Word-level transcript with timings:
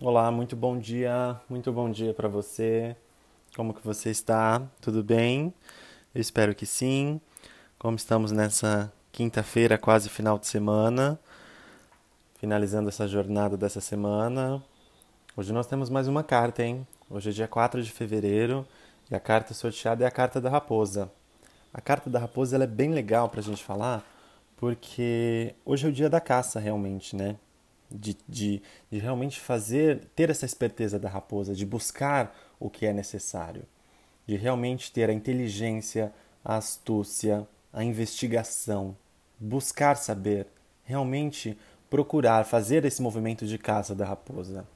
Olá, 0.00 0.28
muito 0.30 0.56
bom 0.56 0.76
dia, 0.76 1.40
muito 1.48 1.72
bom 1.72 1.88
dia 1.88 2.12
para 2.12 2.26
você. 2.26 2.96
Como 3.54 3.72
que 3.72 3.80
você 3.86 4.10
está? 4.10 4.60
Tudo 4.80 5.04
bem? 5.04 5.54
Eu 6.12 6.20
espero 6.20 6.52
que 6.52 6.66
sim. 6.66 7.20
Como 7.78 7.96
estamos 7.96 8.32
nessa 8.32 8.92
quinta-feira, 9.12 9.78
quase 9.78 10.08
final 10.08 10.36
de 10.36 10.48
semana, 10.48 11.18
finalizando 12.40 12.88
essa 12.88 13.06
jornada 13.06 13.56
dessa 13.56 13.80
semana. 13.80 14.60
Hoje 15.36 15.52
nós 15.52 15.68
temos 15.68 15.88
mais 15.88 16.08
uma 16.08 16.24
carta, 16.24 16.64
hein? 16.64 16.84
Hoje 17.08 17.30
é 17.30 17.32
dia 17.32 17.48
4 17.48 17.80
de 17.80 17.90
fevereiro 17.92 18.66
e 19.08 19.14
a 19.14 19.20
carta 19.20 19.54
sorteada 19.54 20.02
é 20.04 20.08
a 20.08 20.10
carta 20.10 20.40
da 20.40 20.50
raposa. 20.50 21.08
A 21.72 21.80
carta 21.80 22.10
da 22.10 22.18
raposa 22.18 22.56
ela 22.56 22.64
é 22.64 22.66
bem 22.66 22.90
legal 22.90 23.28
para 23.28 23.38
a 23.38 23.44
gente 23.44 23.62
falar, 23.62 24.04
porque 24.56 25.54
hoje 25.64 25.86
é 25.86 25.88
o 25.88 25.92
dia 25.92 26.10
da 26.10 26.20
caça, 26.20 26.58
realmente, 26.58 27.14
né? 27.14 27.36
De, 27.90 28.16
de, 28.28 28.62
de 28.90 28.98
realmente 28.98 29.40
fazer, 29.40 30.04
ter 30.16 30.30
essa 30.30 30.46
esperteza 30.46 30.98
da 30.98 31.08
raposa, 31.08 31.54
de 31.54 31.64
buscar 31.64 32.34
o 32.58 32.70
que 32.70 32.86
é 32.86 32.92
necessário, 32.92 33.64
de 34.26 34.36
realmente 34.36 34.92
ter 34.92 35.10
a 35.10 35.12
inteligência, 35.12 36.12
a 36.44 36.56
astúcia, 36.56 37.46
a 37.72 37.84
investigação, 37.84 38.96
buscar 39.38 39.96
saber, 39.96 40.46
realmente 40.84 41.56
procurar 41.88 42.44
fazer 42.44 42.84
esse 42.84 43.00
movimento 43.00 43.46
de 43.46 43.58
caça 43.58 43.94
da 43.94 44.04
raposa. 44.04 44.66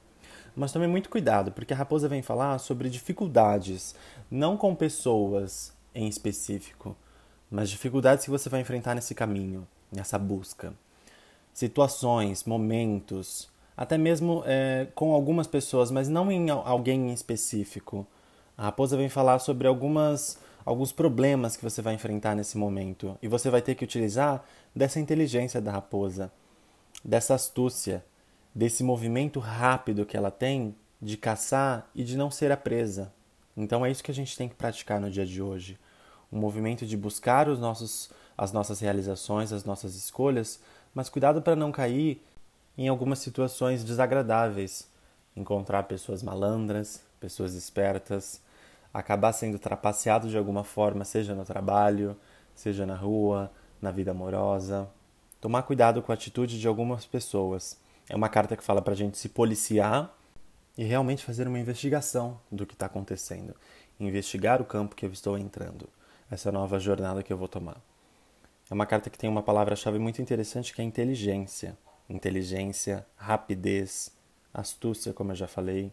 Mas 0.55 0.71
também 0.71 0.87
muito 0.87 1.09
cuidado, 1.09 1.51
porque 1.51 1.73
a 1.73 1.77
raposa 1.77 2.07
vem 2.07 2.21
falar 2.21 2.57
sobre 2.59 2.89
dificuldades, 2.89 3.95
não 4.29 4.57
com 4.57 4.75
pessoas 4.75 5.73
em 5.93 6.07
específico, 6.07 6.95
mas 7.49 7.69
dificuldades 7.69 8.25
que 8.25 8.31
você 8.31 8.49
vai 8.49 8.61
enfrentar 8.61 8.95
nesse 8.95 9.15
caminho, 9.15 9.67
nessa 9.91 10.17
busca 10.17 10.73
situações, 11.59 12.45
momentos, 12.45 13.49
até 13.75 13.97
mesmo 13.97 14.43
é, 14.45 14.87
com 14.95 15.13
algumas 15.13 15.45
pessoas, 15.45 15.91
mas 15.91 16.07
não 16.07 16.31
em 16.31 16.49
alguém 16.49 17.09
em 17.09 17.13
específico. 17.13 18.07
A 18.57 18.63
raposa 18.63 18.95
vem 18.95 19.09
falar 19.09 19.39
sobre 19.39 19.67
algumas, 19.67 20.39
alguns 20.65 20.93
problemas 20.93 21.57
que 21.57 21.63
você 21.63 21.81
vai 21.81 21.93
enfrentar 21.93 22.33
nesse 22.33 22.57
momento 22.57 23.17
e 23.21 23.27
você 23.27 23.49
vai 23.49 23.61
ter 23.61 23.75
que 23.75 23.83
utilizar 23.83 24.41
dessa 24.73 25.01
inteligência 25.01 25.59
da 25.59 25.71
raposa, 25.71 26.31
dessa 27.03 27.35
astúcia, 27.35 28.05
desse 28.55 28.81
movimento 28.81 29.39
rápido 29.41 30.05
que 30.05 30.15
ela 30.15 30.31
tem 30.31 30.73
de 31.01 31.17
caçar 31.17 31.89
e 31.93 32.05
de 32.05 32.15
não 32.15 32.31
ser 32.31 32.53
a 32.53 32.57
presa. 32.57 33.11
Então 33.55 33.85
é 33.85 33.91
isso 33.91 34.03
que 34.03 34.11
a 34.11 34.15
gente 34.15 34.37
tem 34.37 34.47
que 34.47 34.55
praticar 34.55 35.01
no 35.01 35.11
dia 35.11 35.25
de 35.25 35.41
hoje. 35.41 35.77
Um 36.31 36.39
movimento 36.39 36.85
de 36.85 36.95
buscar 36.95 37.49
os 37.49 37.59
nossos, 37.59 38.09
as 38.37 38.53
nossas 38.53 38.79
realizações, 38.79 39.51
as 39.51 39.65
nossas 39.65 39.95
escolhas, 39.95 40.61
mas 40.93 41.09
cuidado 41.09 41.41
para 41.41 41.55
não 41.55 41.71
cair 41.71 42.21
em 42.77 42.87
algumas 42.87 43.19
situações 43.19 43.83
desagradáveis, 43.83 44.89
encontrar 45.35 45.83
pessoas 45.83 46.23
malandras, 46.23 47.03
pessoas 47.19 47.53
espertas, 47.53 48.41
acabar 48.93 49.33
sendo 49.33 49.59
trapaceado 49.59 50.29
de 50.29 50.37
alguma 50.37 50.63
forma, 50.63 51.05
seja 51.05 51.35
no 51.35 51.43
trabalho, 51.43 52.17
seja 52.55 52.85
na 52.85 52.95
rua, 52.95 53.51
na 53.81 53.91
vida 53.91 54.11
amorosa. 54.11 54.89
Tomar 55.39 55.63
cuidado 55.63 56.01
com 56.01 56.11
a 56.11 56.15
atitude 56.15 56.59
de 56.59 56.67
algumas 56.67 57.05
pessoas. 57.05 57.77
É 58.09 58.15
uma 58.15 58.29
carta 58.29 58.57
que 58.57 58.63
fala 58.63 58.81
para 58.81 58.93
a 58.93 58.97
gente 58.97 59.17
se 59.17 59.29
policiar 59.29 60.13
e 60.77 60.83
realmente 60.83 61.23
fazer 61.23 61.47
uma 61.47 61.59
investigação 61.59 62.39
do 62.51 62.65
que 62.65 62.73
está 62.73 62.87
acontecendo. 62.87 63.55
Investigar 63.99 64.61
o 64.61 64.65
campo 64.65 64.95
que 64.95 65.05
eu 65.05 65.11
estou 65.11 65.37
entrando. 65.37 65.87
Essa 66.31 66.51
nova 66.51 66.79
jornada 66.79 67.23
que 67.23 67.31
eu 67.31 67.37
vou 67.37 67.47
tomar. 67.47 67.77
É 68.69 68.73
uma 68.73 68.85
carta 68.85 69.09
que 69.09 69.17
tem 69.17 69.29
uma 69.29 69.41
palavra-chave 69.41 69.97
muito 69.97 70.21
interessante 70.21 70.73
que 70.73 70.81
é 70.81 70.85
inteligência. 70.85 71.75
Inteligência, 72.07 73.05
rapidez, 73.15 74.11
astúcia, 74.53 75.11
como 75.11 75.31
eu 75.31 75.35
já 75.35 75.47
falei. 75.47 75.91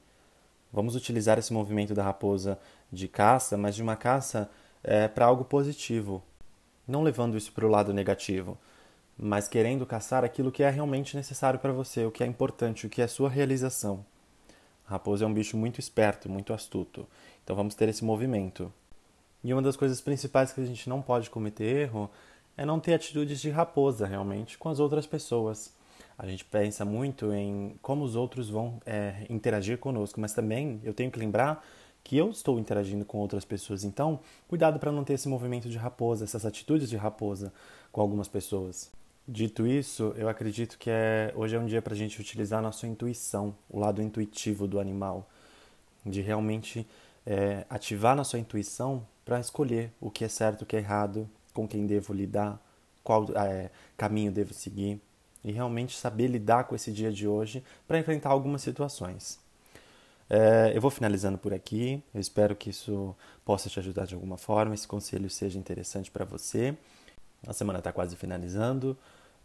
Vamos 0.70 0.94
utilizar 0.94 1.38
esse 1.38 1.54
movimento 1.54 1.94
da 1.94 2.02
raposa 2.02 2.58
de 2.92 3.08
caça, 3.08 3.56
mas 3.56 3.74
de 3.74 3.82
uma 3.82 3.96
caça 3.96 4.50
é, 4.84 5.08
para 5.08 5.24
algo 5.24 5.44
positivo, 5.44 6.22
não 6.86 7.02
levando 7.02 7.36
isso 7.36 7.50
para 7.52 7.66
o 7.66 7.70
lado 7.70 7.94
negativo, 7.94 8.58
mas 9.16 9.48
querendo 9.48 9.86
caçar 9.86 10.22
aquilo 10.22 10.52
que 10.52 10.62
é 10.62 10.68
realmente 10.68 11.16
necessário 11.16 11.58
para 11.58 11.72
você, 11.72 12.04
o 12.04 12.10
que 12.10 12.22
é 12.22 12.26
importante, 12.26 12.86
o 12.86 12.90
que 12.90 13.00
é 13.00 13.06
sua 13.06 13.30
realização. 13.30 14.04
A 14.86 14.90
raposa 14.92 15.24
é 15.24 15.26
um 15.26 15.32
bicho 15.32 15.56
muito 15.56 15.80
esperto, 15.80 16.28
muito 16.28 16.52
astuto. 16.52 17.08
Então 17.42 17.56
vamos 17.56 17.74
ter 17.74 17.88
esse 17.88 18.04
movimento. 18.04 18.70
E 19.42 19.52
uma 19.52 19.62
das 19.62 19.76
coisas 19.76 20.00
principais 20.00 20.52
que 20.52 20.60
a 20.60 20.64
gente 20.66 20.88
não 20.88 21.00
pode 21.00 21.30
cometer 21.30 21.64
erro 21.64 22.10
é 22.56 22.64
não 22.64 22.80
ter 22.80 22.94
atitudes 22.94 23.40
de 23.40 23.50
raposa 23.50 24.06
realmente 24.06 24.56
com 24.56 24.68
as 24.68 24.80
outras 24.80 25.06
pessoas. 25.06 25.74
A 26.18 26.26
gente 26.26 26.44
pensa 26.44 26.84
muito 26.84 27.32
em 27.32 27.76
como 27.82 28.04
os 28.04 28.16
outros 28.16 28.48
vão 28.48 28.80
é, 28.86 29.26
interagir 29.28 29.78
conosco, 29.78 30.20
mas 30.20 30.32
também 30.32 30.80
eu 30.82 30.94
tenho 30.94 31.10
que 31.10 31.18
lembrar 31.18 31.64
que 32.02 32.16
eu 32.16 32.30
estou 32.30 32.58
interagindo 32.58 33.04
com 33.04 33.18
outras 33.18 33.44
pessoas. 33.44 33.84
Então, 33.84 34.20
cuidado 34.48 34.78
para 34.78 34.92
não 34.92 35.04
ter 35.04 35.14
esse 35.14 35.28
movimento 35.28 35.68
de 35.68 35.76
raposa, 35.76 36.24
essas 36.24 36.46
atitudes 36.46 36.88
de 36.88 36.96
raposa 36.96 37.52
com 37.90 38.00
algumas 38.00 38.28
pessoas. 38.28 38.90
Dito 39.28 39.66
isso, 39.66 40.14
eu 40.16 40.28
acredito 40.28 40.78
que 40.78 40.88
é, 40.88 41.32
hoje 41.34 41.56
é 41.56 41.58
um 41.58 41.66
dia 41.66 41.82
para 41.82 41.94
a 41.94 41.96
gente 41.96 42.20
utilizar 42.20 42.60
a 42.60 42.62
nossa 42.62 42.86
intuição, 42.86 43.56
o 43.68 43.80
lado 43.80 44.00
intuitivo 44.00 44.68
do 44.68 44.78
animal, 44.78 45.28
de 46.04 46.20
realmente 46.20 46.86
é, 47.26 47.66
ativar 47.68 48.14
nossa 48.14 48.38
intuição 48.38 49.04
para 49.24 49.40
escolher 49.40 49.92
o 50.00 50.08
que 50.08 50.24
é 50.24 50.28
certo, 50.28 50.62
o 50.62 50.66
que 50.66 50.76
é 50.76 50.78
errado, 50.78 51.28
com 51.56 51.66
quem 51.66 51.86
devo 51.86 52.12
lidar, 52.12 52.60
qual 53.02 53.24
é, 53.34 53.70
caminho 53.96 54.30
devo 54.30 54.52
seguir 54.52 55.00
e 55.42 55.50
realmente 55.50 55.96
saber 55.96 56.26
lidar 56.26 56.64
com 56.64 56.74
esse 56.74 56.92
dia 56.92 57.10
de 57.10 57.26
hoje 57.26 57.64
para 57.88 57.98
enfrentar 57.98 58.28
algumas 58.28 58.60
situações. 58.60 59.38
É, 60.28 60.72
eu 60.74 60.82
vou 60.82 60.90
finalizando 60.90 61.38
por 61.38 61.54
aqui. 61.54 62.02
Eu 62.12 62.20
espero 62.20 62.54
que 62.54 62.68
isso 62.68 63.16
possa 63.42 63.70
te 63.70 63.78
ajudar 63.78 64.04
de 64.04 64.14
alguma 64.14 64.36
forma, 64.36 64.74
esse 64.74 64.86
conselho 64.86 65.30
seja 65.30 65.58
interessante 65.58 66.10
para 66.10 66.26
você. 66.26 66.76
A 67.46 67.54
semana 67.54 67.78
está 67.78 67.90
quase 67.90 68.16
finalizando. 68.16 68.94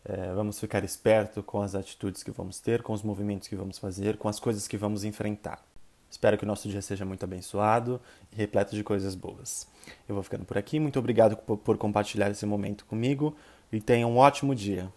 É, 0.03 0.33
vamos 0.33 0.59
ficar 0.59 0.83
esperto 0.83 1.41
com 1.41 1.61
as 1.61 1.75
atitudes 1.75 2.23
que 2.23 2.31
vamos 2.31 2.59
ter, 2.59 2.81
com 2.81 2.91
os 2.91 3.03
movimentos 3.03 3.47
que 3.47 3.55
vamos 3.55 3.77
fazer, 3.77 4.17
com 4.17 4.27
as 4.27 4.39
coisas 4.39 4.67
que 4.67 4.75
vamos 4.75 5.05
enfrentar. 5.05 5.63
Espero 6.11 6.37
que 6.37 6.43
o 6.43 6.47
nosso 6.47 6.67
dia 6.67 6.81
seja 6.81 7.05
muito 7.05 7.23
abençoado 7.23 8.01
e 8.33 8.35
repleto 8.35 8.75
de 8.75 8.83
coisas 8.83 9.15
boas. 9.15 9.65
Eu 10.09 10.13
vou 10.13 10.23
ficando 10.23 10.43
por 10.43 10.57
aqui. 10.57 10.77
Muito 10.77 10.99
obrigado 10.99 11.37
por, 11.37 11.77
compartilhar 11.77 12.29
esse 12.29 12.45
momento 12.45 12.85
comigo 12.85 13.33
e 13.71 13.79
tenha 13.79 14.05
um 14.05 14.17
ótimo 14.17 14.53
dia. 14.53 14.91